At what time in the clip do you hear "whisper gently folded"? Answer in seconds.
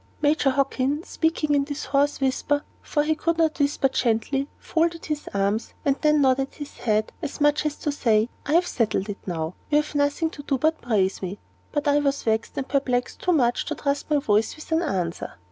3.59-5.05